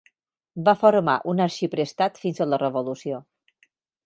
Va 0.69 0.73
formar 0.83 1.15
un 1.33 1.43
arxiprestat 1.45 2.19
fins 2.25 2.43
a 2.47 2.49
la 2.53 2.61
revolució. 2.65 3.23